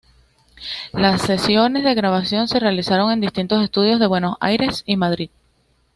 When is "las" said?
0.93-1.21